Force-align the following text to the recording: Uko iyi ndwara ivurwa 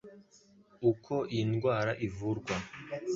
Uko 0.91 1.13
iyi 1.33 1.45
ndwara 1.51 1.91
ivurwa 2.07 2.55